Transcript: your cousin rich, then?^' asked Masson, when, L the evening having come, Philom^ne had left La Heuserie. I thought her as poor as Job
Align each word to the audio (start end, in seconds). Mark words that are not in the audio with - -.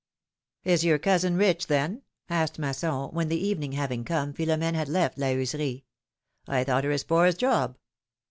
your 0.63 0.97
cousin 0.97 1.37
rich, 1.37 1.67
then?^' 1.67 2.01
asked 2.27 2.57
Masson, 2.57 3.09
when, 3.09 3.27
L 3.27 3.29
the 3.29 3.47
evening 3.47 3.73
having 3.73 4.03
come, 4.03 4.33
Philom^ne 4.33 4.73
had 4.73 4.89
left 4.89 5.19
La 5.19 5.27
Heuserie. 5.27 5.83
I 6.47 6.63
thought 6.63 6.85
her 6.85 6.89
as 6.91 7.03
poor 7.03 7.27
as 7.27 7.35
Job 7.35 7.77